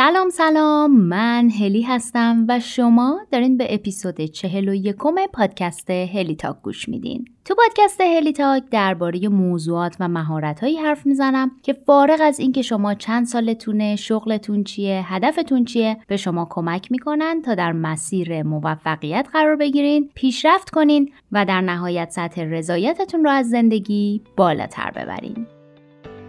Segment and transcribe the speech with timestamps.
[0.00, 0.96] سلام سلام.
[0.96, 6.88] من هلی هستم و شما دارین به اپیزود چهل و یکم پادکست هلی تاک گوش
[6.88, 7.24] میدین.
[7.44, 12.94] تو پادکست هلی تاک درباره موضوعات و مهارتهایی حرف می‌زنم که فارغ از اینکه شما
[12.94, 19.56] چند سالتونه شغلتون چیه هدفتون چیه به شما کمک می‌کنن تا در مسیر موفقیت قرار
[19.56, 25.46] بگیرین پیشرفت کنین و در نهایت سطح رضایتتون رو از زندگی بالاتر ببرین.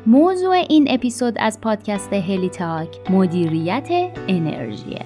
[0.06, 3.90] موضوع این اپیزود از پادکست هلی تاک مدیریت
[4.28, 5.06] انرژیه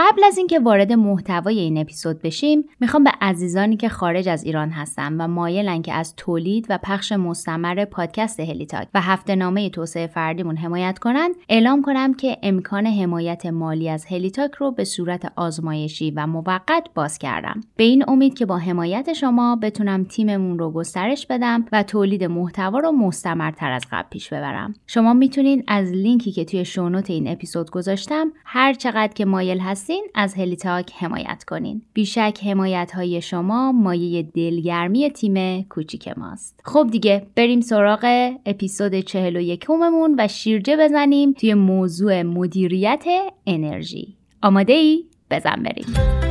[0.00, 4.70] قبل از اینکه وارد محتوای این اپیزود بشیم می‌خوام به عزیزانی که خارج از ایران
[4.70, 10.06] هستن و مایلن که از تولید و پخش مستمر پادکست هلیتاک و هفته نامه توسعه
[10.06, 16.10] فردیمون حمایت کنند اعلام کنم که امکان حمایت مالی از هلیتاک رو به صورت آزمایشی
[16.10, 17.60] و موقت باز کردم.
[17.76, 22.78] به این امید که با حمایت شما بتونم تیممون رو گسترش بدم و تولید محتوا
[22.78, 24.74] رو مستمرتر از قبل پیش ببرم.
[24.86, 30.06] شما می‌تونین از لینکی که توی شونوت این اپیزود گذاشتم هر چقدر که مایل هستین
[30.14, 31.82] از هلیتاک حمایت کنین.
[31.92, 36.60] بیشک حمایت های شما مایه دلگرمی تیم کوچیک ماست.
[36.64, 43.04] خب دیگه بریم سراغ اپیزود 41 مون و شیرجه بزنیم توی موضوع مدیریت
[43.46, 44.16] انرژی.
[44.42, 46.27] آماده ای؟ بزن بریم.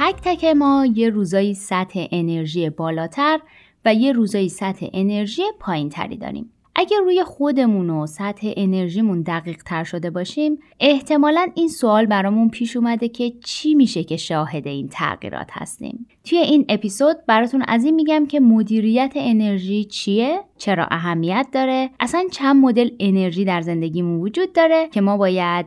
[0.00, 3.40] تک تک ما یه روزایی سطح انرژی بالاتر
[3.84, 6.50] و یه روزایی سطح انرژی پایین تری داریم.
[6.74, 12.76] اگر روی خودمون و سطح انرژیمون دقیق تر شده باشیم احتمالا این سوال برامون پیش
[12.76, 17.94] اومده که چی میشه که شاهد این تغییرات هستیم توی این اپیزود براتون از این
[17.94, 24.52] میگم که مدیریت انرژی چیه؟ چرا اهمیت داره؟ اصلا چند مدل انرژی در زندگیمون وجود
[24.52, 25.66] داره که ما باید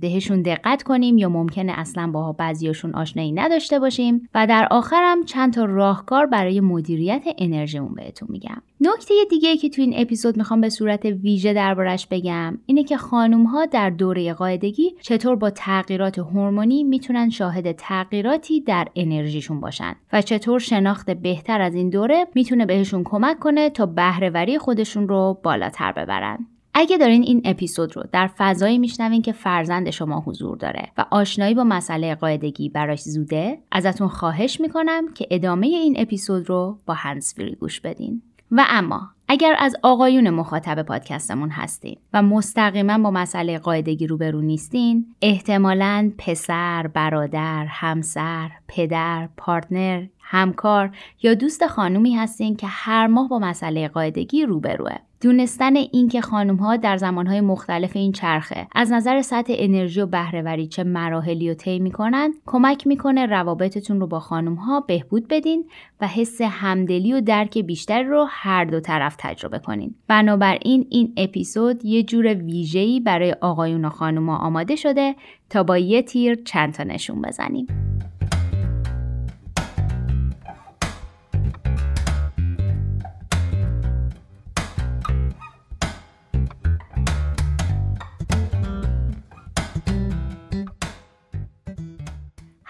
[0.00, 4.28] بهشون دقت کنیم یا ممکنه اصلا با بعضیاشون آشنایی نداشته باشیم.
[4.34, 8.62] و در آخرم چند تا راهکار برای مدیریت انرژیمون بهتون میگم.
[8.80, 13.44] نکته دیگه که تو این اپیزود می‌خوام به صورت ویژه دربارش بگم اینه که خانم
[13.44, 19.71] ها در دوره قاعدگی چطور با تغییرات هورمونی می‌تونن شاهد تغییراتی در انرژیشون باشن.
[20.12, 25.40] و چطور شناخت بهتر از این دوره می‌تونه بهشون کمک کنه تا بهرهوری خودشون رو
[25.42, 26.46] بالاتر ببرن.
[26.74, 31.54] اگه دارین این اپیزود رو در فضایی میشنوین که فرزند شما حضور داره و آشنایی
[31.54, 37.54] با مسئله قاعدگی براش زوده ازتون خواهش می‌کنم که ادامه این اپیزود رو با هنسفری
[37.54, 38.22] گوش بدین.
[38.52, 45.06] و اما اگر از آقایون مخاطب پادکستمون هستین و مستقیما با مسئله قاعدگی روبرو نیستین
[45.22, 50.90] احتمالا پسر، برادر، همسر، پدر، پارتنر، همکار
[51.22, 54.96] یا دوست خانومی هستین که هر ماه با مسئله قاعدگی روبروه.
[55.22, 60.66] دونستن اینکه خانم ها در زمانهای مختلف این چرخه از نظر سطح انرژی و بهرهوری
[60.66, 65.64] چه مراحلی رو طی می‌کنن کمک می‌کنه روابطتون رو با خانم ها بهبود بدین
[66.00, 69.94] و حس همدلی و درک بیشتر رو هر دو طرف تجربه کنین.
[70.08, 75.14] بنابراین این اپیزود یه جور ویژه‌ای برای آقایون و خانوما آماده شده
[75.50, 77.66] تا با یه تیر چند تا نشون بزنیم.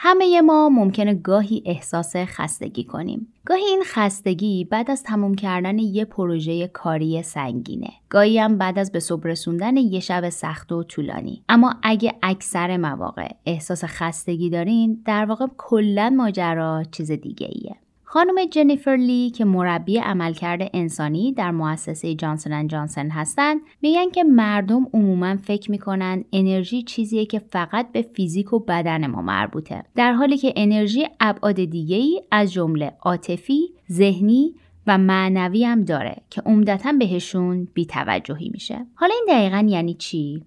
[0.05, 3.33] همه ما ممکنه گاهی احساس خستگی کنیم.
[3.47, 7.91] گاهی این خستگی بعد از تموم کردن یه پروژه کاری سنگینه.
[8.09, 11.43] گاهی هم بعد از به صبح رسوندن یه شب سخت و طولانی.
[11.49, 17.77] اما اگه اکثر مواقع احساس خستگی دارین، در واقع کلا ماجرا چیز دیگه ایه.
[18.13, 24.87] خانم جنیفر لی که مربی عملکرد انسانی در مؤسسه جانسن جانسن هستند میگن که مردم
[24.95, 29.85] عموما فکر می‌کنن انرژی چیزیه که فقط به فیزیک و بدن ما مربوطه.
[29.95, 33.61] در حالی که انرژی ابعاد دیگه ای از جمله عاطفی
[33.93, 34.55] ذهنی
[34.87, 38.87] و معنوی هم داره که عمدتا بهشون بیتوجهی میشه.
[38.95, 40.43] حالا این دقیقا یعنی چی؟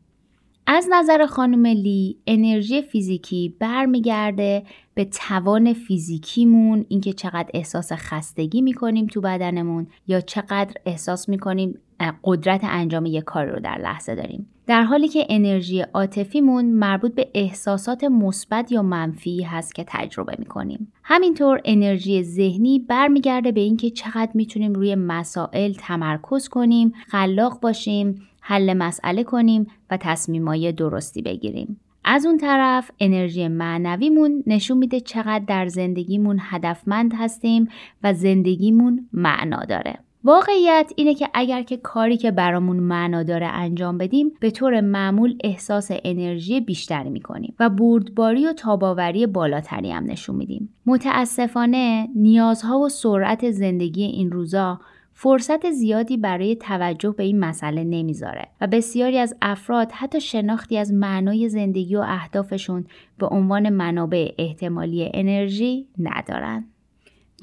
[0.67, 4.63] از نظر خانم لی انرژی فیزیکی برمیگرده
[4.93, 11.79] به توان فیزیکیمون اینکه چقدر احساس خستگی می‌کنیم تو بدنمون یا چقدر احساس می‌کنیم
[12.23, 14.47] قدرت انجام یک کار رو در لحظه داریم.
[14.67, 20.91] در حالی که انرژی عاطفیمون مربوط به احساسات مثبت یا منفی هست که تجربه می‌کنیم.
[21.03, 28.73] همینطور انرژی ذهنی برمیگرده به اینکه چقدر می‌تونیم روی مسائل تمرکز کنیم خلاق باشیم حل
[28.73, 35.67] مسئله کنیم و تصمیمای درستی بگیریم از اون طرف انرژی معنویمون نشون میده چقدر در
[35.67, 37.67] زندگیمون هدفمند هستیم
[38.03, 39.99] و زندگیمون معنا داره.
[40.23, 45.37] واقعیت اینه که اگر که کاری که برامون معنا داره انجام بدیم به طور معمول
[45.43, 50.69] احساس انرژی بیشتری می‌کنیم و بردباری و تاباوری بالاتری هم نشون میدیم.
[50.85, 54.79] متاسفانه نیازها و سرعت زندگی این روزا
[55.17, 60.93] فرصت زیادی برای توجه به این مسئله نمی‌ذاره و بسیاری از افراد حتی شناختی از
[60.93, 62.85] معنای زندگی و اهدافشون
[63.17, 66.65] به عنوان منابع احتمالی انرژی ندارن.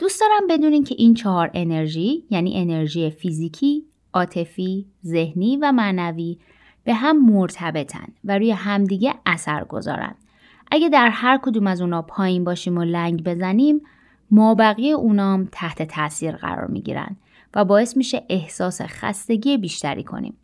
[0.00, 6.38] دوست دارم بدونین که این چهار انرژی یعنی انرژی فیزیکی، عاطفی، ذهنی و معنوی
[6.84, 10.14] به هم مرتبطن و روی همدیگه اثر گذارن.
[10.70, 13.80] اگه در هر کدوم از اونا پایین باشیم و لنگ بزنیم
[14.30, 17.16] ما بقیه اونام تحت تاثیر قرار می‌گیرن
[17.54, 20.36] و باعث میشه احساس خستگی بیشتری کنیم.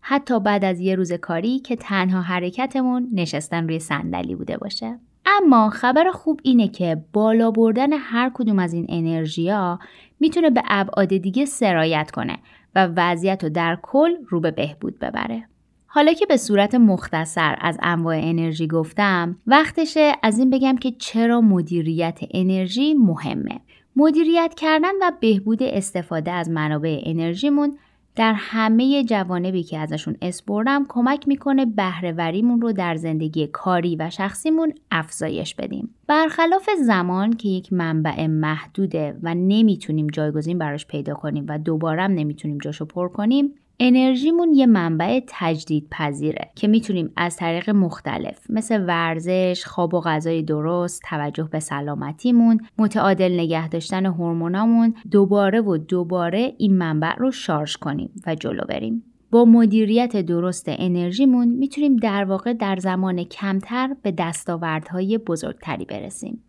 [0.00, 4.98] حتی بعد از یه روز کاری که تنها حرکتمون نشستن روی صندلی بوده باشه.
[5.26, 9.78] اما خبر خوب اینه که بالا بردن هر کدوم از این انرژیا
[10.20, 12.38] می‌تونه به ابعاد دیگه سرایت کنه
[12.74, 15.44] و وضعیت رو در کل رو به بهبود ببره.
[15.86, 21.40] حالا که به صورت مختصر از انواع انرژی گفتم وقتشه از این بگم که چرا
[21.40, 23.60] مدیریت انرژی مهمه
[23.96, 27.78] مدیریت کردن و بهبود استفاده از منابع انرژیمون
[28.16, 34.74] در همه جوانبی که ازشون اسپردم کمک می‌کنه بهرهوریمون رو در زندگی کاری و شخصیمون
[34.90, 35.94] افزایش بدیم.
[36.06, 42.58] برخلاف زمان که یک منبع محدوده و نمی‌تونیم جایگزین براش پیدا کنیم و دوباره نمی‌تونیم
[42.58, 49.64] جاشو پر کنیم انرژیمون یه منبع تجدید پذیره که می‌تونیم از طریق مختلف مثل ورزش،
[49.66, 56.78] خواب و غذای درست، توجه به سلامتیمون، متعادل نگه داشتن هورمونامون دوباره و دوباره این
[56.78, 59.04] منبع رو شارژ کنیم و جلو بریم.
[59.30, 66.42] با مدیریت درست انرژیمون می‌تونیم در واقع در زمان کمتر به دستاوردهای بزرگتری برسیم.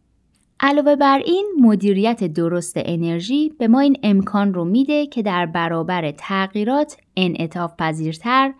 [0.65, 6.11] علاوه بر این مدیریت درست انرژی به ما این امکان رو میده که در برابر
[6.11, 8.53] تغییرات انعطاف پذیرتر،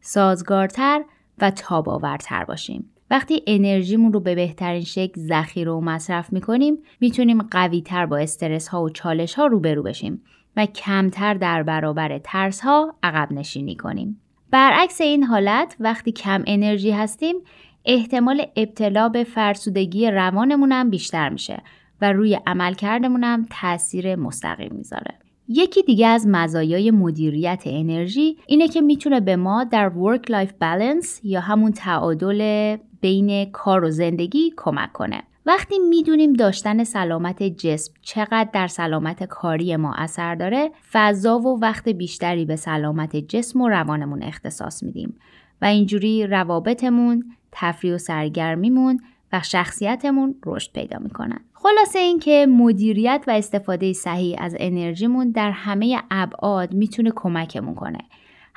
[0.00, 1.04] سازگارتر
[1.38, 2.90] و تاباورتر باشیم.
[3.10, 8.82] وقتی انرژیمون رو به بهترین شکل ذخیره و مصرف می‌کنیم می‌تونیم قویتر با استرس ها
[8.82, 10.22] و چالش ها روبرو بشیم
[10.56, 14.20] و کمتر در برابر ترس ها عقب نشینی کنیم.
[14.50, 17.36] برعکس این حالت وقتی کم انرژی هستیم
[17.84, 21.62] احتمال ابتلا به فرسودگی روانمون هم بیشتر میشه
[22.00, 25.14] و روی عملکردمون هم تاثیر مستقیم می‌ذاره.
[25.48, 31.24] یکی دیگه از مزایای مدیریت انرژی اینه که می‌تونه به ما در work life balance
[31.24, 35.22] یا همون تعادل بین کار و زندگی کمک کنه.
[35.46, 41.88] وقتی می‌دونیم داشتن سلامت جسم چقدر در سلامت کاری ما اثر داره، فضا و وقت
[41.88, 45.16] بیشتری به سلامت جسم و روانمون اختصاص میدیم
[45.62, 49.00] و اینجوری روابطمون، تفریح و سرگرمیمون
[49.32, 51.40] و شخصیتمون رشد پیدا می‌کنن.
[51.52, 57.98] خلاصه اینکه مدیریت و استفاده صحیح از انرژیمون در همه ابعاد می‌تونه کمکمون کنه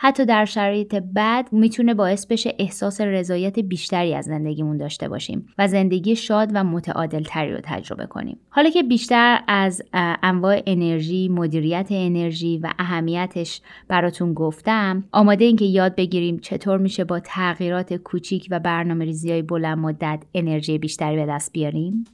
[0.05, 5.67] حتی در شرایط بد می‌تونه باعث بشه احساس رضایت بیشتری از زندگیمون داشته باشیم و
[5.67, 8.37] زندگی شاد و متعادل تری رو تجربه کنیم.
[8.49, 15.65] حالا که بیشتر از انواع انرژی مدیریت انرژی و اهمیتش براتون گفتم آماده این که
[15.65, 21.25] یاد بگیریم چطور میشه با تغییرات کوچیک و برنامه ریزی بلند مدت انرژی بیشتری به
[21.25, 22.05] دست بیاریم؟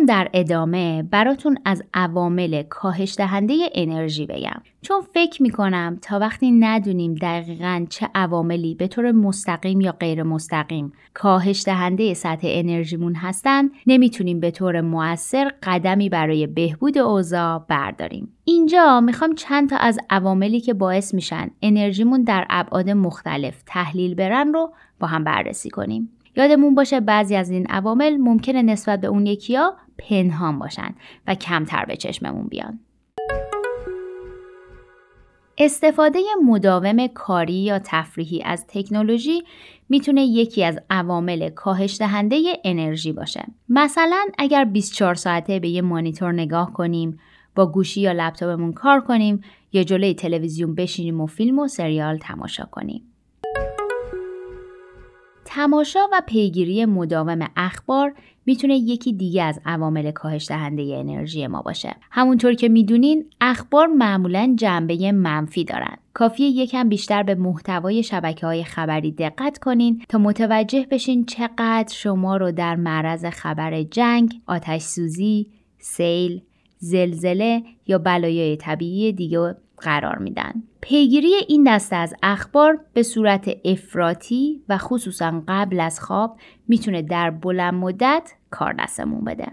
[0.00, 4.62] دارم در ادامه براتون از عوامل کاهش دهنده انرژی بگم.
[4.82, 10.92] چون فکر می‌کنم تا وقتی ندونیم دقیقا چه عواملی به طور مستقیم یا غیر مستقیم
[11.14, 18.28] کاهش دهنده سطح انرژیمون هستن نمی‌تونیم به طور موثر قدمی برای بهبود اوضاع برداریم.
[18.44, 24.52] اینجا می‌خوام چند تا از عواملی که باعث میشن انرژیمون در ابعاد مختلف تحلیل برن
[24.52, 26.10] رو با هم بررسی کنیم.
[26.36, 29.76] یادمون باشه بعضی از این عوامل ممکنه نسبت به اون یکیا
[30.08, 30.94] پنهان باشن
[31.26, 32.80] و کمتر به چشممون بیان.
[35.58, 39.42] استفاده مداوم کاری یا تفریحی از تکنولوژی
[39.88, 43.44] می‌تونه یکی از عوامل کاهش دهنده انرژی باشه.
[43.68, 47.18] مثلا اگر 24 ساعته به یه مانیتور نگاه کنیم،
[47.54, 49.40] با گوشی یا لپتاپمون کار کنیم
[49.72, 53.09] یا جلوی تلویزیون بشینیم و فیلم و سریال تماشا کنیم.
[55.52, 58.14] تماشا و پیگیری مداوم اخبار
[58.46, 61.96] می‌تونه یکی دیگه از عوامل کاهش دهنده انرژی ما باشه.
[62.10, 65.96] همونطور که می‌دونین اخبار معمولا جنبه منفی دارن.
[66.14, 72.36] کافیه یکم بیشتر به محتوای شبکه های خبری دقت کنین تا متوجه بشین چقدر شما
[72.36, 75.46] رو در معرض خبر جنگ، آتش سوزی،
[75.78, 76.40] سیل،
[76.78, 80.62] زلزله یا بلایای طبیعی دیگه قرار میدن.
[80.80, 86.36] پیگیری این دسته از اخبار به صورت افراطی و خصوصا قبل از خواب
[86.68, 89.46] می‌تونه در بلند مدت کار دستمون بده.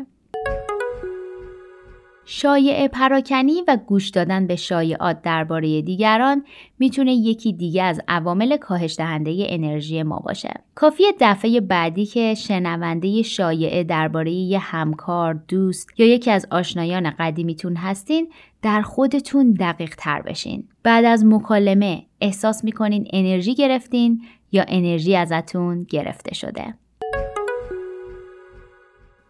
[2.30, 6.44] شایع پراکنی و گوش دادن به شایعات درباره دیگران
[6.80, 10.54] می‌تونه یکی دیگه از عوامل کاهش دهنده انرژی ما باشه.
[10.76, 17.76] کافی دفعه بعدی که شنونده شایعه درباره یه همکار، دوست یا یکی از آشنایان قدیمیتون
[17.76, 18.30] هستین
[18.62, 20.68] در خودتون دقیق تر بشین.
[20.84, 24.22] بعد از مکالمه احساس می‌کنین انرژی گرفتین
[24.52, 26.74] یا انرژی ازتون گرفته شده.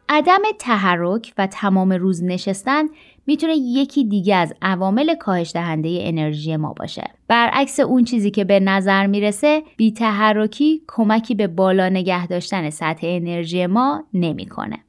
[0.09, 2.83] عدم تحرک و تمام روز نشستن
[3.27, 7.03] می‌تونه یکی دیگه از عوامل کاهش دهنده انرژی ما باشه.
[7.27, 13.07] برعکس اون چیزی که به نظر می‌رسه بی تحرکی کمکی به بالا نگه داشتن سطح
[13.09, 14.79] انرژی ما نمی‌کنه.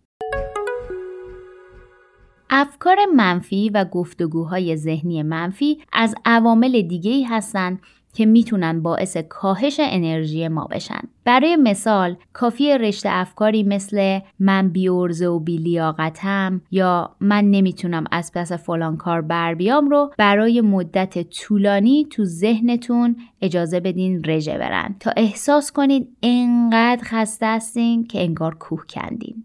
[2.50, 7.78] افکار منفی و گفتگوهای ذهنی منفی از عوامل دیگه ای هستن
[8.14, 11.00] که می‌تونن باعث کاهش انرژی ما بشن.
[11.24, 18.52] برای مثال کافی رشته افکاری مثل من بیورزه و بیلیاقتم یا من نمی‌تونم از پس
[18.52, 25.10] فلان کار بر بیام رو برای مدت طولانی تو ذهنتون اجازه بدین رژه برن تا
[25.16, 29.44] احساس کنید انقدر خسته هستین که انگار کوه کندین.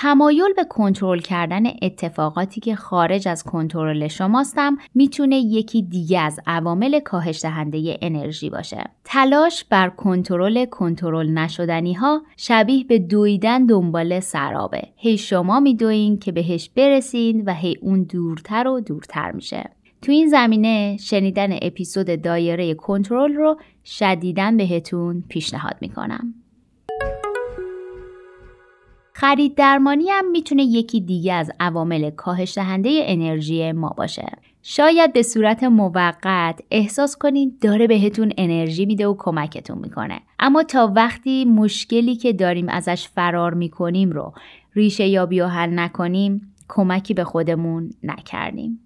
[0.00, 7.00] تمایل به کنترل کردن اتفاقاتی که خارج از کنترل شماستم می‌تونه یکی دیگه از عوامل
[7.00, 8.84] کاهش دهنده انرژی باشه.
[9.04, 14.82] تلاش بر کنترل کنترل نشدنی ها شبیه به دویدن دنبال سرابه.
[14.96, 19.70] هی شما میدوین که بهش برسین و هی اون دورتر و دورتر میشه.
[20.02, 26.34] تو این زمینه شنیدن اپیزود دایره کنترل رو شدیدن بهتون پیشنهاد می‌کنم.
[29.20, 34.32] خرید درمانی هم می‌تونه یکی دیگه از عوامل کاهش دهنده انرژی ما باشه.
[34.62, 40.20] شاید به صورت موقت احساس کنید داره بهتون انرژی میده و کمکتون می‌کنه.
[40.38, 44.32] اما تا وقتی مشکلی که داریم ازش فرار می‌کنیم رو
[44.76, 48.80] ریشه یابی و حل نکنیم کمکی به خودمون نکردیم.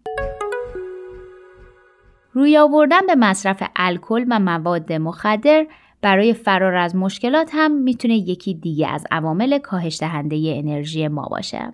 [2.32, 5.66] روی آوردن به مصرف الکل و مواد مخدر
[6.02, 11.72] برای فرار از مشکلات هم می‌تونه یکی دیگه از عوامل کاهش دهنده انرژی ما باشه.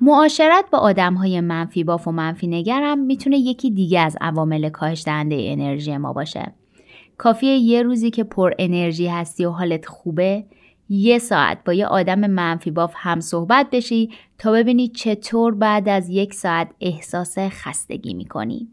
[0.00, 5.02] معاشرت با آدم های منفی باف و منفی نگرم می‌تونه یکی دیگه از عوامل کاهش
[5.04, 6.52] دهنده انرژی ما باشه.
[7.18, 10.44] کافیه یه روزی که پر انرژی هستی و حالت خوبه
[10.88, 16.08] یه ساعت با یه آدم منفی باف هم صحبت بشی تا ببینی چطور بعد از
[16.08, 18.68] یک ساعت احساس خستگی می‌کنی.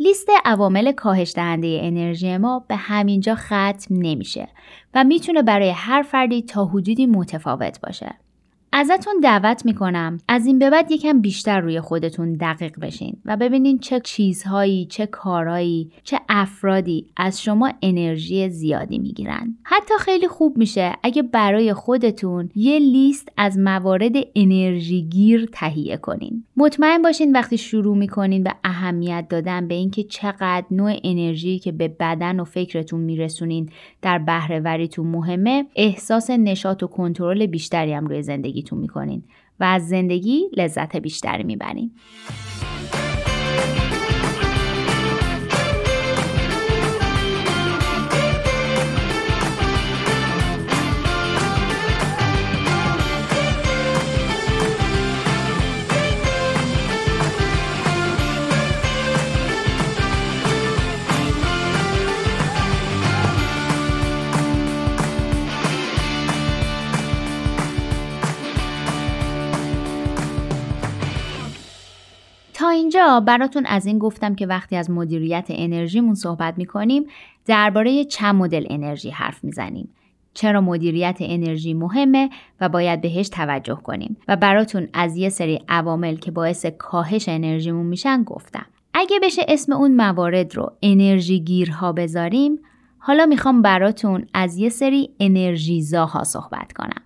[0.00, 4.48] لیست عوامل کاهش دهنده انرژی ما به همینجا ختم نمیشه
[4.94, 8.14] و می‌تونه برای هر فردی تا حدودی متفاوت باشه.
[8.72, 13.78] ازتون دعوت می‌کنم از این به بعد یکم بیشتر روی خودتون دقیق بشین و ببینین
[13.78, 19.56] چه چیزهایی، چه کارهایی، چه افرادی از شما انرژی زیادی می‌گیرن.
[19.62, 26.44] حتی خیلی خوب میشه اگه برای خودتون یه لیست از موارد انرژی گیر تهیه کنین.
[26.56, 31.88] مطمئن باشین وقتی شروع می‌کنین به اهمیت دادن به اینکه چقدر نوع انرژی که به
[31.88, 33.70] بدن و فکرتون میرسونین
[34.02, 39.22] در بهرهوریتون مهمه، احساس نشاط و کنترل بیشتری هم روی زندگی زندگیتون می‌کنین
[39.60, 41.90] و از زندگی لذت بیشتری می‌برین.
[72.88, 77.04] اینجا براتون از این گفتم که وقتی از مدیریت انرژیمون صحبت می‌کنیم
[77.46, 79.88] درباره چند مدل انرژی حرف می‌زنیم
[80.34, 82.30] چرا مدیریت انرژی مهمه
[82.60, 87.86] و باید بهش توجه کنیم و براتون از یه سری عوامل که باعث کاهش انرژیمون
[87.86, 88.66] میشن گفتم.
[88.94, 92.58] اگه بشه اسم اون موارد رو انرژی گیرها بذاریم
[92.98, 97.02] حالا می‌خوام براتون از یه سری انرژیزاها صحبت کنم.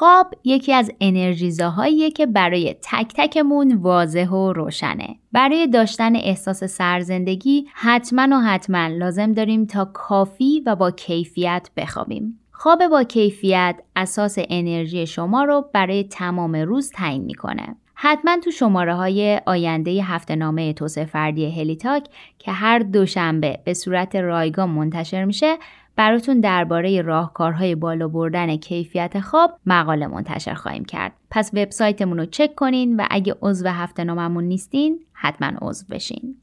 [0.00, 5.16] خواب یکی از انرژیزاهاییه که برای تک تکمون واضح و روشنه.
[5.32, 12.40] برای داشتن احساس سرزندگی حتما و حتما لازم داریم تا کافی و با کیفیت بخوابیم.
[12.52, 17.76] خواب با کیفیت اساس انرژی شما رو برای تمام روز تعیین می‌کنه.
[17.94, 22.04] حتما تو شماره های آینده هفته نامه توسعه فردی هلیتاک
[22.38, 25.56] که هر دوشنبه به صورت رایگان منتشر میشه
[25.96, 31.12] براتون درباره راهکارهای بالا بردن کیفیت خواب مقاله منتشر خواهیم کرد.
[31.30, 36.36] پس وبسایتمون رو چک کنین و اگه عضو هفته ناممون نیستین حتما عضو بشین.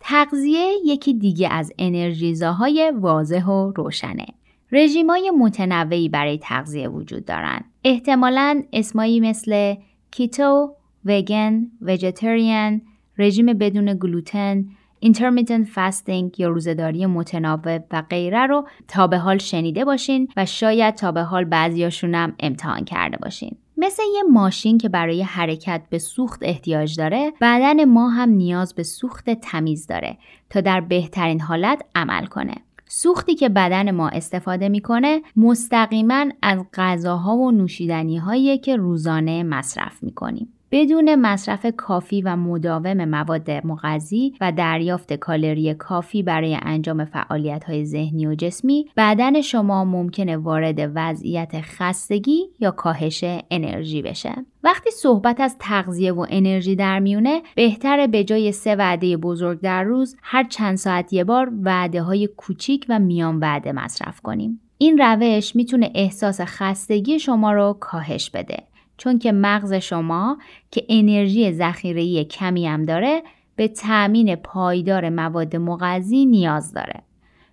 [0.00, 4.26] تغذیه یکی دیگه از انرژیزاهای واضح و روشنه.
[4.72, 7.64] رژیمای متنوعی برای تغذیه وجود دارند.
[7.84, 9.74] احتمالاً اسمایی مثل
[10.10, 12.82] کیتو، وگن، ویژیتریان،
[13.18, 14.64] رژیم بدون گلوتن،
[15.04, 20.94] intermittent fasting یا روزداری متناوب و غیره رو تا به حال شنیده باشین و شاید
[20.94, 23.56] تا به حال بعضیاشون هم امتحان کرده باشین.
[23.76, 28.82] مثل یه ماشین که برای حرکت به سوخت احتیاج داره بدن ما هم نیاز به
[28.82, 30.16] سوخت تمیز داره
[30.50, 32.54] تا در بهترین حالت عمل کنه
[32.88, 40.48] سوختی که بدن ما استفاده می‌کنه مستقیما از غذاها و نوشیدنی که روزانه مصرف می‌کنیم.
[40.72, 47.84] بدون مصرف کافی و مداوم مواد مغذی و دریافت کالری کافی برای انجام فعالیت های
[47.84, 54.34] ذهنی و جسمی بدن شما ممکنه وارد وضعیت خستگی یا کاهش انرژی بشه.
[54.64, 59.82] وقتی صحبت از تغذیه و انرژی در میونه بهتره به جای سه وعده بزرگ در
[59.82, 64.60] روز هر چند ساعت یه بار وعده های کوچیک و میان وعده مصرف کنیم.
[64.78, 68.71] این روش می‌تونه احساس خستگی شما رو کاهش بده.
[69.02, 70.38] چون که مغز شما
[70.70, 73.22] که انرژی ذخیره‌ای کمی هم داره
[73.56, 77.02] به تأمین پایدار مواد مغذی نیاز داره.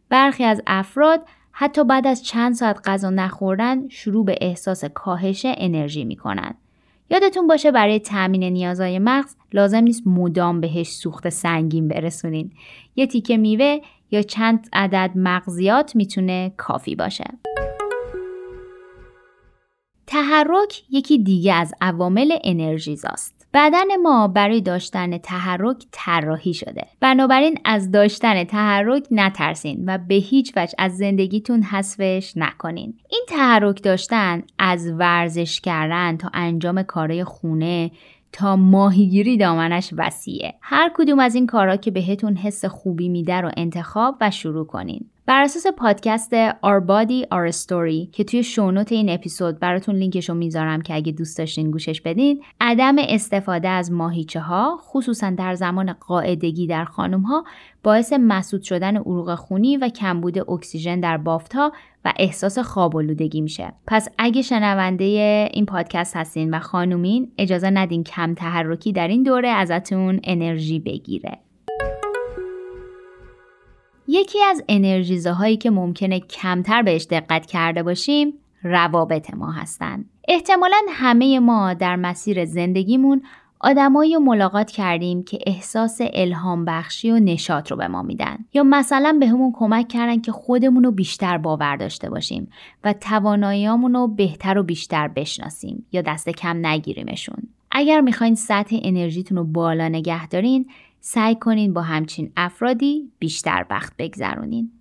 [0.09, 6.05] برخی از افراد حتی بعد از چند ساعت غذا نخوردن شروع به احساس کاهش انرژی
[6.05, 6.53] می‌کنن.
[7.09, 12.51] یادتون باشه برای تأمین نیازهای مغز لازم نیست مدام بهش سوخت سنگین برسونین.
[12.95, 13.79] یه تیکه میوه
[14.11, 17.25] یا چند عدد مغزیات می‌تونه کافی باشه.
[20.09, 23.47] تحرک یکی دیگه از عوامل انرژیزاست.
[23.53, 26.87] بدن ما برای داشتن تحرک طراحی شده.
[26.99, 32.93] بنابراین از داشتن تحرک نترسین و به هیچ وجه از زندگیتون حذفش نکنین.
[33.09, 37.91] این تحرک داشتن از ورزش کردن تا انجام کارهای خونه
[38.31, 40.53] تا ماهیگیری دامنش وسیعه.
[40.61, 45.09] هر کدوم از این کارها که بهتون حس خوبی میده رو انتخاب و شروع کنین.
[45.29, 50.35] بر اساس پادکست Our Body Our Story که توی شونوت این اپیزود براتون لینکش رو
[50.35, 55.93] می‌ذارم که اگه دوست داشتین گوشش بدین عدم استفاده از ماهیچه ها خصوصا در زمان
[55.93, 57.43] قاعدگی در خانم ها
[57.83, 61.71] باعث مسود شدن عروق خونی و کمبود اکسیژن در بافت ها
[62.05, 62.97] و احساس خواب
[63.33, 63.73] میشه.
[63.87, 65.03] پس اگه شنونده
[65.53, 71.48] این پادکست هستین و خانومین اجازه ندین کم تحرکی در این دوره ازتون انرژی بگیره.
[74.11, 80.05] یکی از انرژیزه هایی که ممکنه کمتر بهش دقت کرده باشیم روابط ما هستند.
[80.27, 83.21] احتمالا همه ما در مسیر زندگیمون
[83.59, 88.63] آدمایی رو ملاقات کردیم که احساس الهام بخشی و نشاط رو به ما میدن یا
[88.63, 92.51] مثلا به همون کمک کردن که خودمون رو بیشتر باور داشته باشیم
[92.83, 97.37] و تواناییامون رو بهتر و بیشتر بشناسیم یا دست کم نگیریمشون
[97.71, 100.65] اگر می‌خواین سطح انرژیتون رو بالا نگه دارین
[101.01, 104.71] سعی کنین با همچین افرادی بیشتر وقت بگذرونین.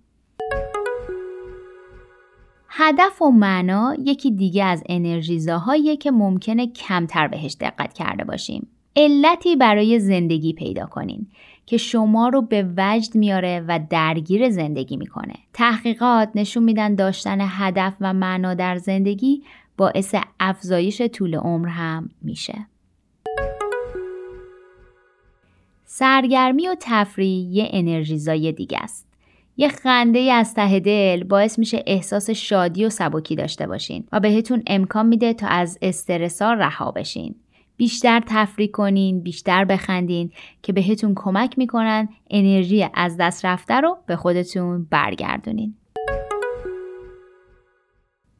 [2.69, 8.67] هدف و معنا یکی دیگه از انرژیزاهاییه که ممکنه کمتر بهش دقت کرده باشیم.
[8.95, 11.27] علتی برای زندگی پیدا کنین
[11.65, 15.33] که شما رو به وجد میاره و درگیر زندگی می‌کنه.
[15.53, 19.43] تحقیقات نشون میدن داشتن هدف و معنا در زندگی
[19.77, 22.65] باعث افزایش طول عمر هم میشه.
[25.91, 29.07] سرگرمی و تفریح یه انرژیزای دیگه است.
[29.57, 34.63] یه خنده از ته دل باعث میشه احساس شادی و سبکی داشته باشین و بهتون
[34.67, 37.35] امکان میده تا از استرسا رها بشین.
[37.77, 40.31] بیشتر تفریح کنین، بیشتر بخندین
[40.63, 45.75] که بهتون کمک می‌کنن انرژی از دست رفته رو به خودتون برگردونین.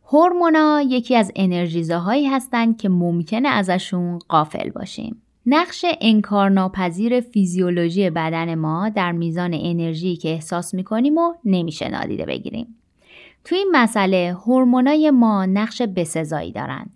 [0.06, 5.22] هورمونا یکی از انرژیزاهایی هستند که ممکنه ازشون قافل باشیم.
[5.52, 12.76] نقش انکارناپذیر فیزیولوژی بدن ما در میزان انرژی که احساس می‌کنیم و نمیشه نادیده بگیریم.
[13.44, 16.90] تو این مسئله هورمونای ما نقش بسزایی دارند.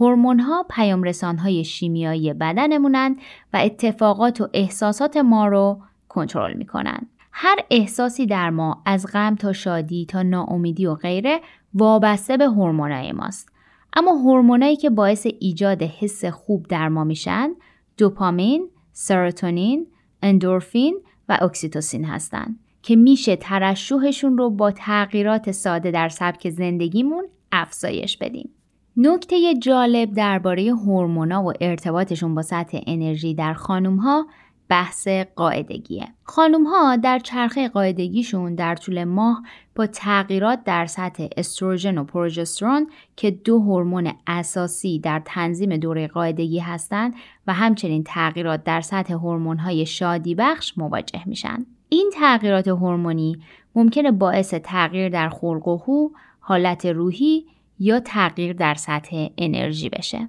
[0.00, 1.04] هورمون ها پیام
[1.38, 3.16] های شیمیایی بدنمونند
[3.52, 7.06] و اتفاقات و احساسات ما رو کنترل می‌کنند.
[7.32, 11.40] هر احساسی در ما از غم تا شادی تا ناامیدی و غیره
[11.74, 13.52] وابسته به هورمونای ماست.
[13.96, 17.50] اما هورمونایی که باعث ایجاد حس خوب در ما میشن
[17.96, 19.86] دوپامین، سروتونین،
[20.22, 28.16] اندورفین و اکسیتوسین هستند که میشه ترشوهشون رو با تغییرات ساده در سبک زندگیمون افزایش
[28.16, 28.50] بدیم.
[28.96, 34.26] نکته جالب درباره هورمونا و ارتباطشون با سطح انرژی در خانم ها
[34.68, 36.08] بحث قاعدگیه.
[36.24, 39.42] خانم ها در چرخه قاعدگیشون در طول ماه
[39.76, 46.58] با تغییرات در سطح استروژن و پروژسترون که دو هورمون اساسی در تنظیم دوره قاعدگی
[46.58, 47.14] هستند
[47.46, 51.66] و همچنین تغییرات در سطح های شادی بخش مواجه میشن.
[51.88, 53.36] این تغییرات هورمونی
[53.74, 56.08] ممکنه باعث تغییر در خلق و
[56.40, 57.46] حالت روحی
[57.78, 60.28] یا تغییر در سطح انرژی بشه.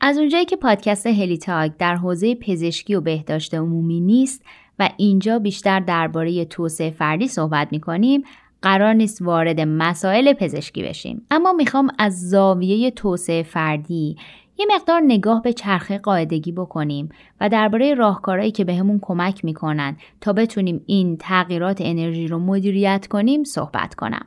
[0.00, 4.44] از اونجایی که پادکست هلیتاگ در حوزه پزشکی و بهداشت عمومی نیست
[4.78, 8.22] و اینجا بیشتر درباره توسعه فردی صحبت می‌کنیم
[8.62, 14.16] قرار نیست وارد مسائل پزشکی بشیم اما می‌خوام از زاویه توسعه فردی
[14.58, 17.08] یه مقدار نگاه به چرخه قاعدگی بکنیم
[17.40, 23.06] و درباره راهکارهایی که بهمون به کمک می‌کنن تا بتونیم این تغییرات انرژی رو مدیریت
[23.06, 24.26] کنیم صحبت کنم.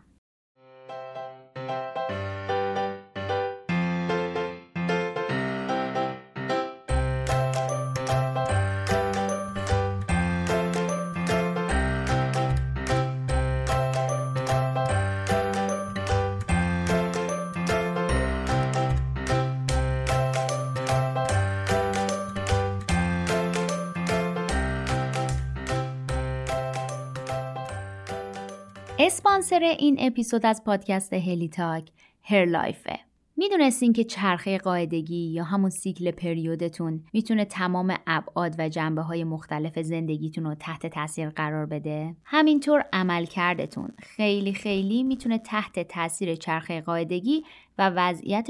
[29.05, 31.89] اسپانسر این اپیزود از پادکست هلی تاک
[32.23, 32.99] هر لایفه.
[33.37, 39.79] می‌دونستین که چرخه قاعدگی یا همون سیکل پریودتون می‌تونه تمام ابعاد و جنبه های مختلف
[39.79, 47.43] زندگیتون رو تحت تاثیر قرار بده؟ همینطور عملکردتون خیلی خیلی می‌تونه تحت تاثیر چرخه قاعدگی
[47.77, 48.49] و وضعیت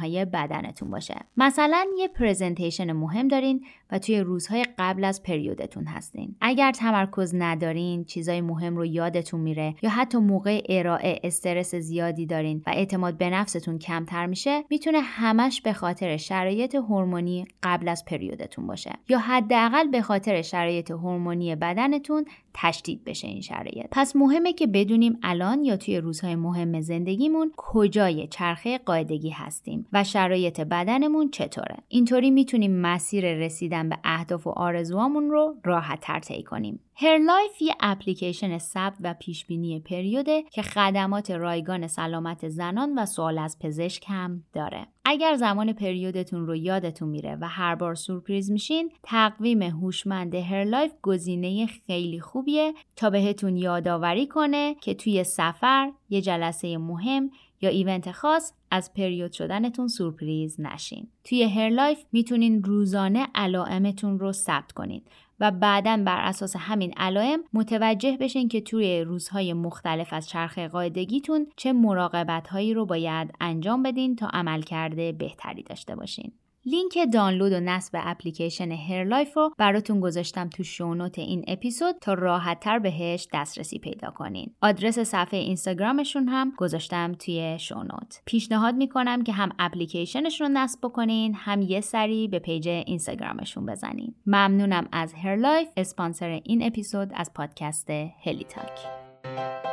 [0.00, 1.14] های بدنتون باشه.
[1.36, 6.36] مثلا یه presentation مهم دارین و توی روزهای قبل از پریودتون هستین.
[6.40, 12.62] اگر تمرکز ندارین، چیزای مهم رو یادتون میره یا حتی موقع ارائه استرس زیادی دارین
[12.66, 18.66] و اعتماد به نفستون کمتر میشه، می‌تونه همش به خاطر شرایط هورمونی قبل از پریودتون
[18.66, 22.24] باشه یا حداقل به خاطر شرایط هورمونی بدنتون
[22.54, 23.86] تشدید بشه این شرایط.
[23.90, 30.04] پس مهمه که بدونیم الان یا توی روزهای مهم زندگیمون کجای چرخه قاعدگی هستیم و
[30.04, 36.42] شرایط بدنمون چطوره اینطوری می‌تونیم مسیر رسیدن به اهداف و آرزوامون رو راحت تر طی
[36.42, 43.38] کنیم هرلایف یه اپلیکیشن ثبت و پیشبینی پریوده که خدمات رایگان سلامت زنان و سوال
[43.38, 44.86] از پزشک هم داره.
[45.04, 51.66] اگر زمان پریودتون رو یادتون میره و هر بار سورپریز میشین، تقویم هوشمند هرلایف گزینه
[51.66, 58.52] خیلی خوبیه تا بهتون یادآوری کنه که توی سفر، یه جلسه مهم یا event خاص
[58.70, 61.08] از پریود شدنتون سورپریز نشین.
[61.24, 65.08] توی هرلایف می‌تونین روزانه علائمتون رو ثبت کنید
[65.40, 71.46] و بعدا بر اساس همین علائم متوجه بشین که توی روزهای مختلف از چرخه قاعدگیتون
[71.56, 76.32] چه مراقبت هایی رو باید انجام بدین تا عملکرد بهتری داشته باشین.
[76.68, 82.14] لینک دانلود و نصب اپلیکیشن هرلایف رو براتون گذاشتم تو show note این اپیزود تا
[82.14, 84.54] راحت تر بهش دسترسی پیدا کنین.
[84.62, 88.22] آدرس صفحه اینستاگرامشون هم گذاشتم توی show note.
[88.24, 94.14] پیشنهاد می‌کنم که هم اپلیکیشنشون رو نصب بکنین هم یه سری به page اینستاگرامشون بزنین.
[94.26, 97.90] ممنونم از هرلایف اسپانسر این اپیزود از پادکست
[98.24, 99.65] هلی تاک.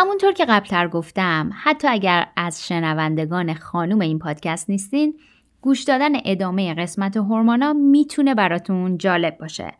[0.00, 5.14] همونطور که قبلتر گفتم حتی اگر از شنوندگان خانوم این پادکست نیستین
[5.60, 9.72] گوش دادن ادامه قسمت هورمونا می‌تونه براتون جالب باشه.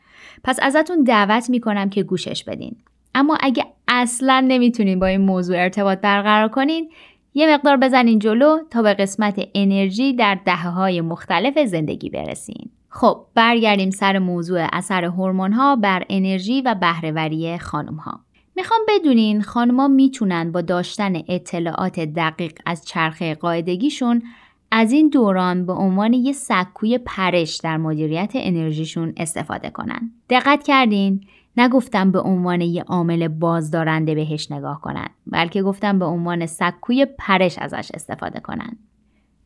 [0.44, 2.76] پس ازتون دعوت می‌کنم که گوشش بدین.
[3.14, 6.90] اما اگه اصلا نمی‌تونین با این موضوع ارتباط برقرار کنین
[7.34, 12.70] یه مقدار بزنین جلو تا به قسمت انرژی در دهه های مختلف زندگی برسین.
[12.88, 18.20] خب برگردیم سر موضوع اثر هورمون ها بر انرژی و بهرهوری خانم ها.
[18.60, 24.22] می‌خوام بدونین خانما می‌تونن با داشتن اطلاعات دقیق از چرخه قاعدگیشون
[24.70, 30.10] از این دوران به عنوان یه سکوی پرش در مدیریت انرژیشون استفاده کنن.
[30.30, 31.20] دقت کردین؟
[31.56, 37.58] نگفتم به عنوان یه عامل بازدارنده بهش نگاه کنن بلکه گفتم به عنوان سکوی پرش
[37.58, 38.76] ازش استفاده کنن.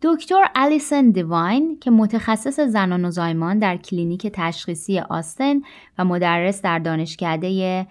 [0.03, 5.61] دکتر الیسن دیواین که متخصص زنان و زایمان در کلینیک تشخیصی آستن
[5.98, 7.87] و مدرس در دانشکده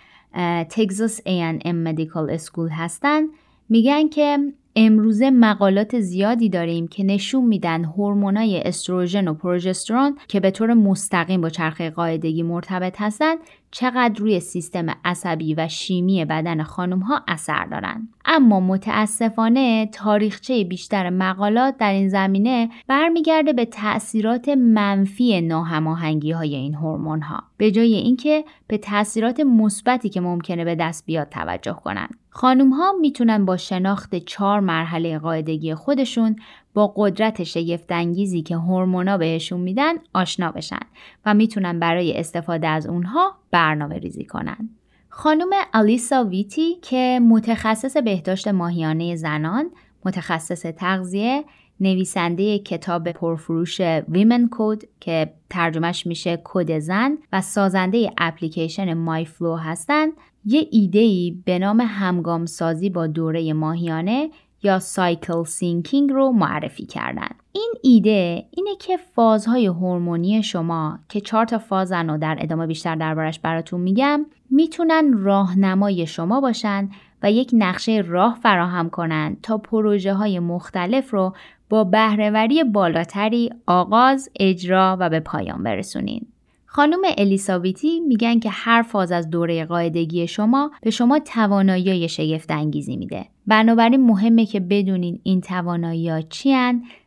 [0.70, 3.30] تگزاس A&M مدیکال اسکول هستند
[3.70, 4.38] میگن که
[4.76, 11.42] امروزه مقالات زیادی داریم که نشون میدن هورمونای استروژن و پروژسترون که به طور مستقیم
[11.42, 13.38] با چرخه قاعدگی مرتبط هستند
[13.76, 18.10] چقدر روی سیستم عصبی و شیمی بدن خانم ها اثر دارند.
[18.26, 26.76] اما متاسفانه تاریخچه بیشتر مقالات در این زمینه برمیگرده به تاثیرات منفی ناهماهنگی های این
[26.76, 32.23] هورمون ها به جای اینکه به تاثیرات مثبتی که ممکنه به دست بیاد توجه کنند.
[32.36, 36.36] خانم ها می‌تونن با شناخت چهار مرحله قاعدگی خودشون
[36.74, 40.80] با قدرت شگفتانگیزی که هورمونا بهشون میدن آشنا بشن
[41.26, 44.70] و می‌تونن برای استفاده از اونها برنامه ریزی کنن.
[45.10, 49.66] خانم الیسا ویتی که متخصص بهداشت ماهیانه زنان،
[50.06, 51.44] متخصص تغذیه،
[51.80, 60.14] نویسنده کتاب پرفروش Woman Code که ترجمهش میشه کد زن و سازنده اپلیکیشن MyFLO هستند
[60.46, 64.30] یه ایده به نام همگام سازی با دوره ماهیانه
[64.64, 67.28] یا cycle syncing رو معرفی کردن.
[67.52, 72.96] این ایده اینه که فازهای هورمونی شما که چهار تا فازن و در ادامه بیشتر
[72.96, 76.90] دربارش براتون میگم می‌تونن راهنمای شما باشن
[77.24, 81.34] و یک نقشه راه فراهم کنند تا پروژه های مختلف رو
[81.70, 86.33] با بهرهوری بالاتری آغاز، اجرا و به پایان برسونین.
[86.76, 92.52] خانم الیسا ویتی میگن که هر فاز از دوره قاعدگی شما به شما توانایی شگفت
[92.52, 93.26] انگیزی میده.
[93.48, 96.56] بنابراین مهمه که بدونین این توانایی ها چی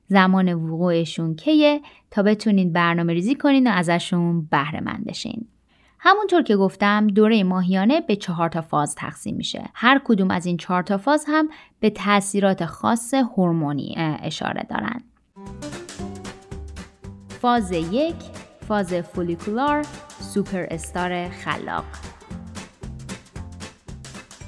[0.09, 5.11] زمان وقوعشون کیه تا بتونین برنامه ریزی کنین و ازشون بهره مند.
[5.99, 9.63] همونطور که گفتم دوره ماهیانه به چهار تا فاز تقسیم میشه.
[9.75, 11.49] هر کدوم از این چهار تا فاز هم
[11.81, 15.03] به تاثیرات خاص هورمونی اشاره دارن.
[17.29, 18.15] فاز یک
[18.69, 19.83] فاز فولیکولار
[20.21, 21.85] سوپر استار خلاق.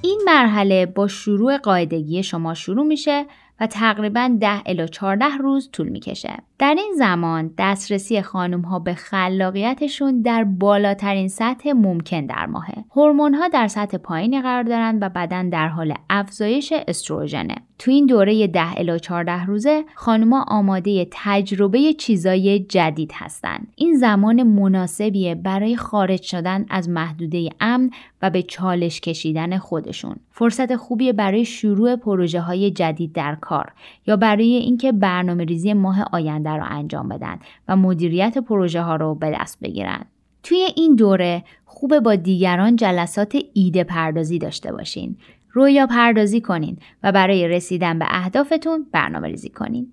[0.02, 3.26] این مرحله با شروع قاعدگی شما شروع میشه
[3.60, 6.36] و تقریبا 10 الی 14 روز طول می‌کشه.
[6.58, 12.84] در این زمان دسترسی خانم ها به خلاقیتشون در بالاترین سطح ممکن در ماهه.
[12.96, 17.54] هورمون ها در سطح پایینی قرار دارند و بدن در حال افزایش استروژنه.
[17.78, 23.72] تو این دوره 10 الی 14 روزه خانوما آماده تجربه چیزای جدید هستند.
[23.76, 27.90] این زمان مناسبیه برای خارج شدن از محدوده امن
[28.22, 30.16] و به چالش کشیدن خودشون.
[30.30, 33.72] فرصت خوبی برای شروع پروژه های جدید در کار
[34.06, 39.14] یا برای اینکه برنامه ریزی ماه آینده رو انجام بدن و مدیریت پروژه ها رو
[39.14, 40.04] به دست بگیرن.
[40.42, 45.16] توی این دوره خوب با دیگران جلسات ایده پردازی داشته باشین.
[45.52, 49.92] رویا پردازی کنین و برای رسیدن به اهدافتون برنامه ریزی کنین.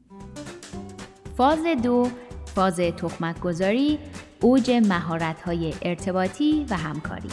[1.38, 2.08] فاز دو
[2.46, 4.00] فاز تخمک گذاری
[4.42, 7.30] اوج مهارت های ارتباطی و همکاری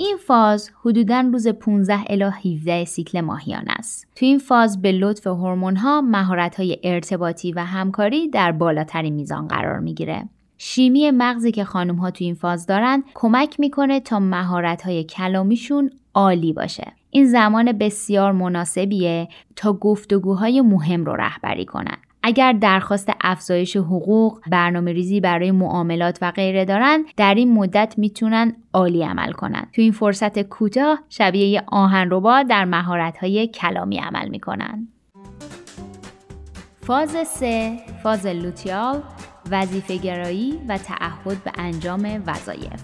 [0.00, 4.06] این فاز حدوداً روز 15 الی 17 سیکل ماهیان است.
[4.16, 9.48] تو این فاز به لطف هورمون ها مهارت های ارتباطی و همکاری در بالاترین میزان
[9.48, 10.28] قرار می‌گیره.
[10.58, 15.90] شیمی مغزی که خانم ها تو این فاز دارن کمک می‌کنه تا مهارت های کلامیشون
[16.14, 16.92] عالی باشه.
[17.10, 21.98] این زمان بسیار مناسبیه تا گفتگوهای مهم رو رهبری کنن.
[22.22, 28.56] اگر درخواست افزایش حقوق، برنامه ریزی برای معاملات و غیره دارن در این مدت می‌تونن
[28.72, 29.66] عالی عمل کنن.
[29.72, 34.88] تو این فرصت کوتاه شبیه آهنربا در مهارت‌های کلامی عمل می‌کنن.
[36.82, 39.02] فاز 3 فاز لوتیال
[39.50, 42.82] وظیفه گرایی و تعهد به انجام وظایف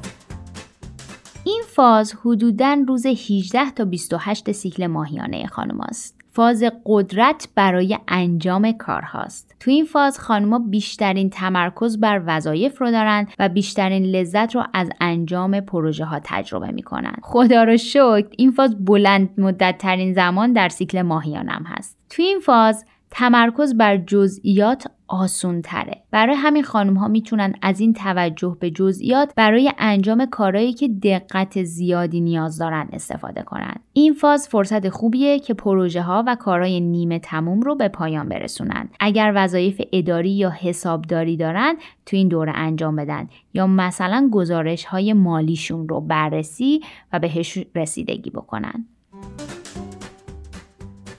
[1.44, 6.23] این فاز حدوداً روز 18 تا 28 سیکل ماهیانه خانم است.
[6.35, 9.55] فاز قدرت برای انجام کارهاست.
[9.61, 14.90] تو این فاز خانمها بیشترین تمرکز بر وظایف رو دارن و بیشترین لذت رو از
[15.01, 17.14] انجام پروژه ها تجربه می‌کنن.
[17.23, 21.99] خدا رو شکر این فاز بلند مدت ترین زمان در سیکل ماهیانم هست.
[22.11, 26.02] تو این فاز تمرکز بر جزئیات آسون تره.
[26.10, 31.62] برای همین خانم ها می‌تونن از این توجه به جزئیات برای انجام کارهایی که دقت
[31.62, 33.74] زیادی نیاز دارن استفاده کنن.
[33.92, 38.88] این فاز فرصت خوبیه که پروژه ها و کارهای نیمه تموم رو به پایان برسونن.
[39.00, 41.74] اگر وظایف اداری یا حسابداری دارن
[42.06, 46.80] تو این دوره انجام بدن یا مثلا گزارش های مالیشون رو بررسی
[47.12, 48.84] و بهش رسیدگی بکنن.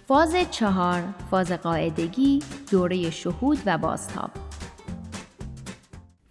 [0.07, 2.39] فاز چهار فاز قاعدگی
[2.71, 4.29] دوره شهود و بازتاب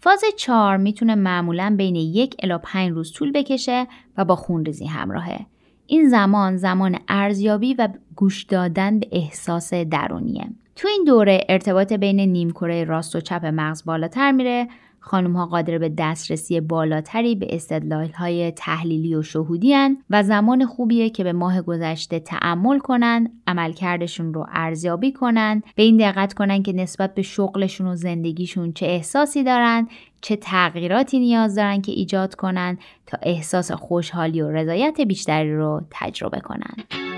[0.00, 5.46] فاز چهار می‌تونه معمولا بین یک الا پنج روز طول بکشه و با خونریزی همراهه.
[5.87, 10.48] این زمان زمان ارزیابی و گوش دادن به احساس درونیه.
[10.76, 14.68] تو این دوره ارتباط بین نیمکره راست و چپ مغز بالاتر میره
[15.06, 19.74] خانم ها قادر به دسترسی بالاتری به استدلال های تحلیلی و شهودی
[20.10, 25.96] و زمان خوبیه که به ماه گذشته تعمل کنن عملکردشون رو ارزیابی کنن به این
[25.96, 29.88] دقت کنن که نسبت به شغلشون و زندگیشون چه احساسی دارن
[30.20, 36.40] چه تغییراتی نیاز دارن که ایجاد کنن تا احساس خوشحالی و رضایت بیشتری رو تجربه
[36.40, 37.13] کنن.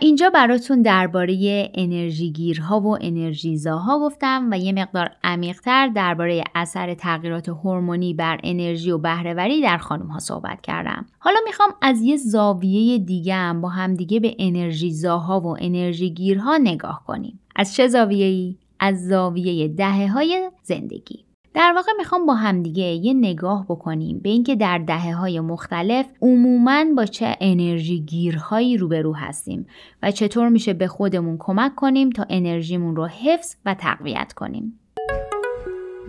[0.00, 8.14] اینجا براتون درباره انرژیگیرها و انرژیزاها گفتم و یه مقدار عمیقتر درباره اثر تغییرات هورمونی
[8.14, 11.06] بر انرژی و بهرهوری در خانم ها صحبت کردم.
[11.18, 17.40] حالا می‌خوام از یه زاویه دیگه هم با همدیگه به انرژیزاها و انرژیگیرها نگاه کنیم.
[17.56, 21.24] از چه زاویه‌ای؟ از زاویه دهه های زندگی.
[21.54, 26.84] در واقع می‌خوام با همدیگه یه نگاه بکنیم به اینکه در دهه های مختلف عموما
[26.96, 29.66] با چه انرژی گیرهایی روبرو هستیم
[30.02, 34.80] و چطور میشه به خودمون کمک کنیم تا انرژیمون رو حفظ و تقویت کنیم.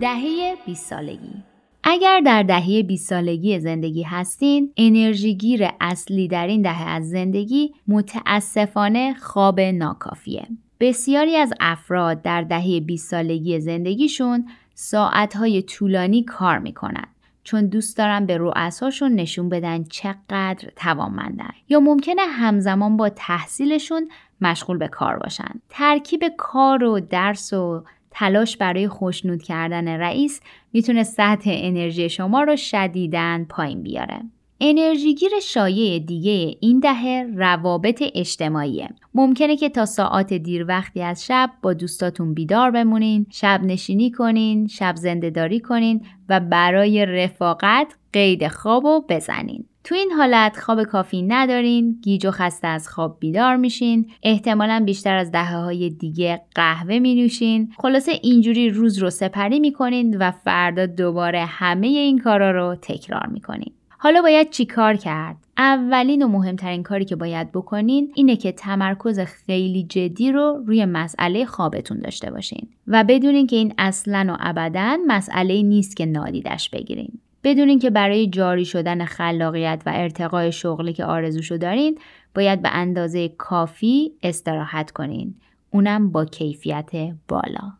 [0.00, 1.44] دهه 20 سالگی
[1.84, 9.14] اگر در دهه 20 سالگی زندگی هستین، انرژیگیر اصلی در این دهه از زندگی متاسفانه
[9.14, 10.46] خواب ناکافیه.
[10.80, 17.06] بسیاری از افراد در دهه 20 سالگی زندگیشون ساعتهای طولانی کار می‌کنن
[17.44, 21.50] چون دوست دارن به رؤساشون نشون بدن چقدر توانمندن.
[21.68, 24.08] یا ممکنه همزمان با تحصیلشون
[24.40, 25.60] مشغول به کار باشن.
[25.68, 30.40] ترکیب کار و درس و تلاش برای خوشنود کردن رئیس
[30.72, 34.20] می‌تونه سطح انرژی شما رو شدیدن پایین بیاره.
[34.66, 38.88] انرژیگیر شایع دیگه این دهه روابط اجتماعیه.
[39.14, 44.66] ممکنه که تا ساعات دیر وقتی از شب با دوستاتون بیدار بمونین، شب نشینی کنین،
[44.66, 49.64] شب زندهداری کنین و برای رفاقت قید خواب و بزنین.
[49.84, 55.16] تو این حالت خواب کافی ندارین، گیج و خسته از خواب بیدار میشین، احتمالا بیشتر
[55.16, 60.86] از دهه های دیگه قهوه می نوشین، خلاصه اینجوری روز رو سپری می‌کنین و فردا
[60.86, 63.72] دوباره همه این کارا رو تکرار می‌کنین.
[64.04, 69.20] حالا باید چی کار کرد؟ اولین و مهمترین کاری که باید بکنین اینه که تمرکز
[69.20, 74.98] خیلی جدی رو روی مسئله خوابتون داشته باشین و بدونین که این اصلا و ابدا
[75.06, 77.12] مسئله نیست که نادیدش بگیرین.
[77.44, 81.98] بدونین که برای جاری شدن خلاقیت و ارتقای شغلی که آرزوشو دارین
[82.34, 85.34] باید به اندازه کافی استراحت کنین.
[85.70, 86.90] اونم با کیفیت
[87.28, 87.72] بالا.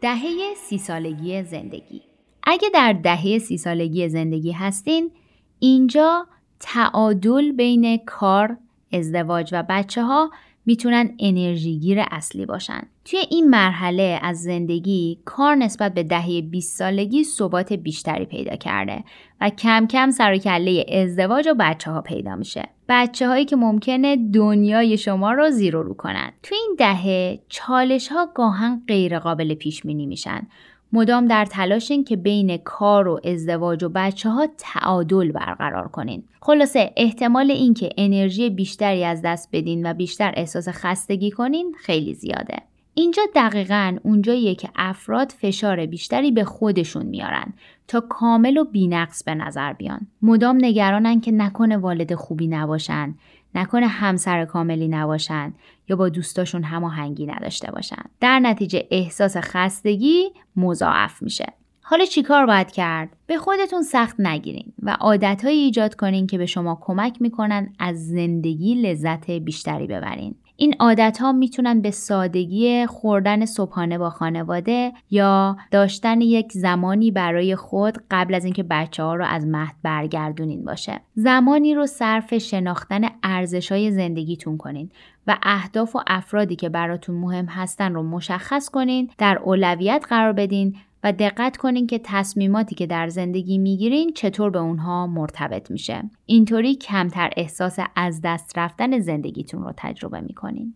[0.00, 2.11] دهه سی سالگی زندگی
[2.44, 5.10] اگه در دهه سی سالگی زندگی هستین
[5.58, 6.26] اینجا
[6.60, 8.56] تعادل بین کار،
[8.92, 10.30] ازدواج و بچه ها
[10.66, 12.82] می‌تونن انرژیگیر اصلی باشن.
[13.04, 19.04] توی این مرحله از زندگی کار نسبت به دهه 20 سالگی ثبات بیشتری پیدا کرده
[19.40, 22.68] و کم کم سر کله ازدواج و بچه ها پیدا میشه.
[22.88, 26.32] بچه هایی که ممکنه دنیای شما رو زیرو رو کنن.
[26.42, 30.46] توی این دهه چالش ها گاهن غیر قابل پیش میشن.
[30.94, 36.22] مدام در تلاشین که بین کار و ازدواج و بچه ها تعادل برقرار کنین.
[36.40, 42.56] خلاصه احتمال اینکه انرژی بیشتری از دست بدین و بیشتر احساس خستگی کنین خیلی زیاده.
[42.94, 47.52] اینجا دقیقا اونجاییه که افراد فشار بیشتری به خودشون میارن
[47.88, 50.06] تا کامل و بینقص به نظر بیان.
[50.22, 53.14] مدام نگرانن که نکنه والد خوبی نباشن،
[53.54, 55.54] نکنه همسر کاملی نباشن
[55.88, 61.46] یا با دوستاشون هماهنگی نداشته باشن در نتیجه احساس خستگی مضاعف میشه
[61.82, 66.78] حالا چیکار باید کرد؟ به خودتون سخت نگیرین و عادتهایی ایجاد کنین که به شما
[66.80, 70.34] کمک می‌کنن از زندگی لذت بیشتری ببرین.
[70.62, 77.56] این عادت ها می‌تونن به سادگی خوردن صبحانه با خانواده یا داشتن یک زمانی برای
[77.56, 81.00] خود قبل از اینکه بچه ها رو از مهد برگردونین باشه.
[81.14, 84.90] زمانی رو صرف شناختن ارزش های زندگیتون کنین
[85.26, 90.76] و اهداف و افرادی که براتون مهم هستن رو مشخص کنین، در اولویت قرار بدین
[91.04, 96.02] و دقت کنین که تصمیماتی که در زندگی می‌گیرین چطور به اونها مرتبط میشه.
[96.26, 100.74] اینطوری کمتر احساس از دست رفتن زندگیتون رو تجربه می‌کنین.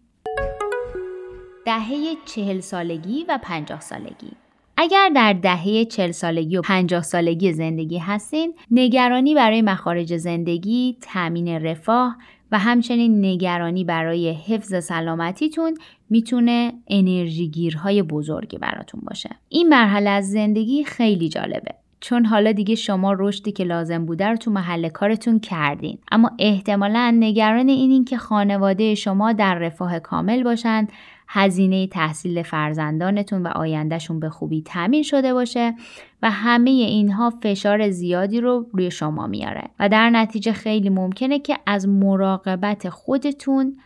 [1.66, 4.32] دهه چهل سالگی و پنجاه سالگی
[4.76, 11.48] اگر در دهه چهل سالگی و پنجاه سالگی زندگی هستین، نگرانی برای مخارج زندگی، تأمین
[11.48, 12.16] رفاه
[12.52, 15.78] و همچنین نگرانی برای حفظ سلامتیتون
[16.10, 19.30] می‌تونه انرژی گیرهای بزرگی براتون باشه.
[19.48, 21.74] این مرحله از زندگی خیلی جالبه.
[22.06, 27.16] چون حالا دیگه شما رشدی که لازم بوده رو تو محل کارتون کردین اما احتمالا
[27.18, 30.92] نگران اینین که خانواده شما در رفاه کامل باشند
[31.28, 35.74] هزینه تحصیل فرزندانتون و آیندهشون به خوبی تامین شده باشه
[36.22, 41.58] و همه اینها فشار زیادی رو روی شما میاره و در نتیجه خیلی ممکنه که
[41.66, 43.76] از مراقبت خودتون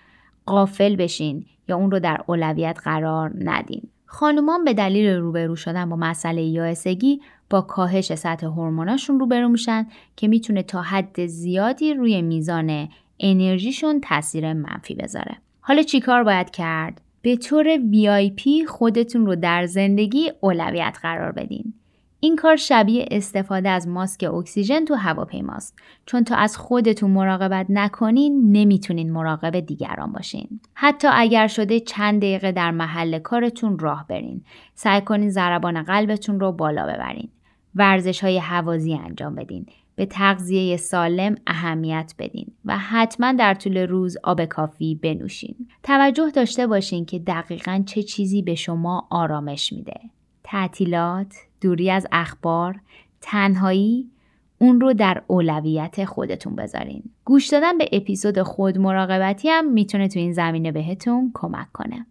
[0.46, 3.82] قافل بشین یا اون رو در اولویت قرار ندین.
[4.06, 7.20] خانومان به دلیل روبرو شدن با مسئله یائسگی
[7.50, 9.86] با کاهش سطح هورموناشون روبرو میشن
[10.16, 12.88] که می‌تونه تا حد زیادی روی میزان
[13.20, 15.36] انرژیشون تاثیر منفی بذاره.
[15.60, 21.74] حالا چیکار باید کرد؟ به طور VIP خودتون رو در زندگی اولویت قرار بدین.
[22.22, 28.52] این کار شبیه استفاده از ماسک اکسیژن تو هواپیماست چون تا از خودتون مراقبت نکنین
[28.52, 34.44] نمی‌تونین مراقب دیگران باشین حتی اگر شده چند دقیقه در محل کارتون راه برین
[34.74, 37.28] سعی کنین ضربان قلبتون رو بالا ببرین
[37.74, 44.16] ورزش های حوازی انجام بدین به تغذیه سالم اهمیت بدین و حتما در طول روز
[44.24, 45.56] آب کافی بنوشین.
[45.82, 50.00] توجه داشته باشین که دقیقا چه چیزی به شما آرامش میده.
[50.44, 52.80] تعطیلات، دوری از اخبار،
[53.20, 54.10] تنهایی
[54.58, 57.02] اون رو در اولویت خودتون بذارین.
[57.24, 62.06] گوش دادن به اپیزود خود مراقبتی هم می‌تونه تو این زمینه بهتون کمک کنه.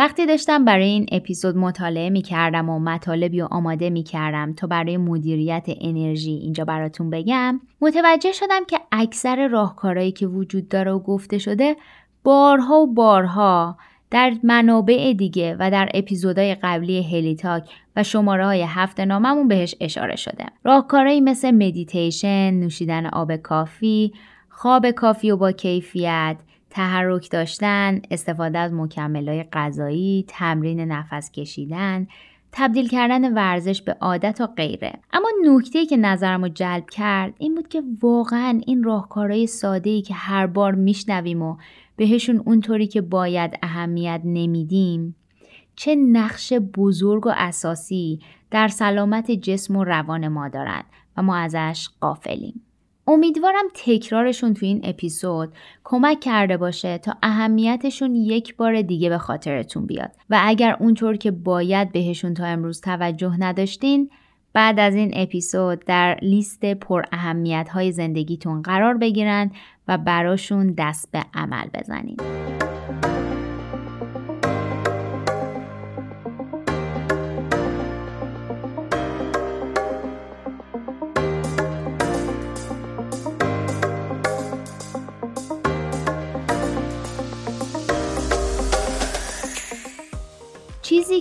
[0.00, 4.66] وقتی داشتم برای این اپیزود مطالعه می کردم و مطالبی رو آماده می کردم تا
[4.66, 10.98] برای مدیریت انرژی اینجا براتون بگم متوجه شدم که اکثر راهکارهایی که وجود داره و
[10.98, 11.76] گفته شده
[12.22, 13.78] بارها و بارها
[14.10, 20.16] در منابع دیگه و در اپیزودهای قبلی هلیتاک و شماره های هفته ناممون بهش اشاره
[20.16, 20.44] شده.
[20.64, 24.12] راهکارهایی مثل مدیتیشن، نوشیدن آب کافی،
[24.48, 26.36] خواب کافی و با کیفیت،
[26.70, 32.06] تحرک داشتن، استفاده از مکملهای غذایی، تمرین نفس کشیدن،
[32.52, 34.92] تبدیل کردن ورزش به عادت و غیره.
[35.12, 40.02] اما نکته که نظرم رو جلب کرد این بود که واقعا این راهکارهای ساده ای
[40.02, 41.56] که هر بار میشنویم و
[41.96, 45.16] بهشون اونطوری که باید اهمیت نمیدیم
[45.76, 50.84] چه نقش بزرگ و اساسی در سلامت جسم و روان ما دارند
[51.16, 52.62] و ما ازش قافلیم
[53.10, 55.52] امیدوارم تکرارشون تو این اپیزود
[55.84, 61.30] کمک کرده باشه تا اهمیتشون یک بار دیگه به خاطرتون بیاد و اگر اونطور که
[61.30, 64.10] باید بهشون تا امروز توجه نداشتین
[64.52, 69.50] بعد از این اپیزود در لیست پر اهمیت های زندگیتون قرار بگیرن
[69.88, 72.16] و براشون دست به عمل بزنین.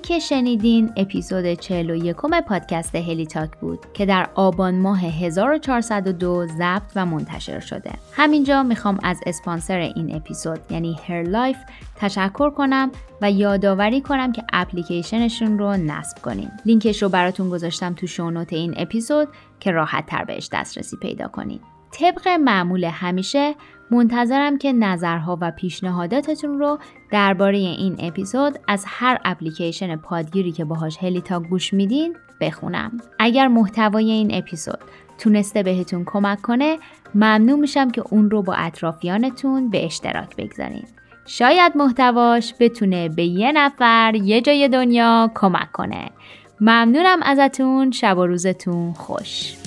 [0.10, 2.16] که شنیدین اپیزود 41
[2.47, 7.91] پادکست هلی تاک بود که در آبان ماه 1402 ضبط و منتشر شده.
[8.14, 11.57] همینجا می‌خوام از اسپانسر این اپیزود یعنی Her Life
[11.95, 12.91] تشکر کنم
[13.22, 16.51] و یادآوری کنم که اپلیکیشنشون رو نصب کنین.
[16.66, 19.28] لینکش رو براتون گذاشتم تو show note این اپیزود
[19.60, 21.60] که راحت تر بهش دسترسی پیدا کنین.
[21.91, 23.55] طبق معمول همیشه
[23.91, 26.79] منتظرم که نظرها و پیشنهاداتتون رو
[27.11, 32.91] درباره این اپیزود از هر اپلیکیشن پادگیری که باهاش هلیتا گوش میدین بخونم.
[33.19, 34.79] اگر محتوای این اپیزود
[35.17, 36.77] تونسته بهتون کمک کنه
[37.15, 40.85] ممنون میشم که اون رو با اطرافیانتون به اشتراک بگذارین.
[41.25, 46.09] شاید محتواش بتونه به یه نفر یه جای دنیا کمک کنه.
[46.61, 49.59] ممنونم ازتون شب و روزتون خوش.